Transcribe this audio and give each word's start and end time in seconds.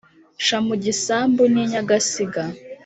nca 0.43 0.57
mu 0.67 0.75
gisambu 0.83 1.41
n'i 1.53 1.63
nyagasig 1.71 2.33